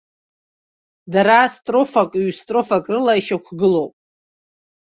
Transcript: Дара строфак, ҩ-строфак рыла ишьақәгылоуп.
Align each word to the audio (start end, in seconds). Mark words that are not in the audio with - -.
Дара 1.11 1.39
строфак, 1.53 2.11
ҩ-строфак 2.23 2.85
рыла 2.93 3.13
ишьақәгылоуп. 3.19 3.93